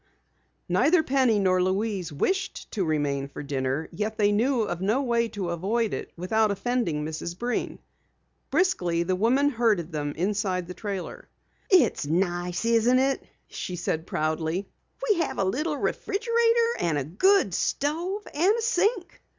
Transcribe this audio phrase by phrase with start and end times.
[0.67, 5.27] Neither Penny nor Louise wished to remain for dinner, yet they knew of no way
[5.27, 7.37] to avoid it without offending Mrs.
[7.37, 7.77] Breen.
[8.49, 11.29] Briskly the woman herded them inside the trailer.
[11.69, 14.67] "It's nice, isn't it?" she asked proudly.
[15.07, 19.21] "We have a little refrigerator and a good stove and a sink.